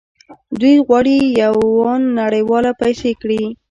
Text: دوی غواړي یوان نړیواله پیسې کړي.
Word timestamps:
دوی 0.59 0.75
غواړي 0.87 1.17
یوان 1.43 2.01
نړیواله 2.19 2.71
پیسې 2.81 3.11
کړي. 3.21 3.43